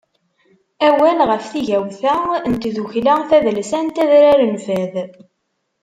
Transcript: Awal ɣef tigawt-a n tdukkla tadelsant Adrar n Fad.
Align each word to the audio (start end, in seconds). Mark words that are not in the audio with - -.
Awal 0.87 1.19
ɣef 1.29 1.43
tigawt-a 1.51 2.15
n 2.51 2.53
tdukkla 2.61 3.15
tadelsant 3.29 4.01
Adrar 4.03 4.39
n 4.45 4.55
Fad. 4.65 4.93